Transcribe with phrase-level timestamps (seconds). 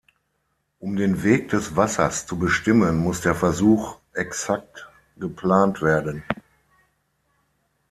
[0.79, 4.89] Um den Weg des Wassers zu bestimmen, muss der Versuch exakt
[5.19, 6.23] geplant werden.